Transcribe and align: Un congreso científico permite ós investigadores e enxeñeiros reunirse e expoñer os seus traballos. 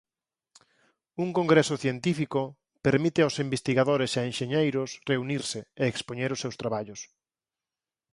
Un 1.23 1.29
congreso 1.39 1.75
científico 1.83 2.41
permite 2.85 3.21
ós 3.29 3.35
investigadores 3.45 4.11
e 4.13 4.21
enxeñeiros 4.31 4.89
reunirse 5.11 5.59
e 5.81 5.85
expoñer 5.87 6.29
os 6.35 6.41
seus 6.43 6.57
traballos. 6.61 7.01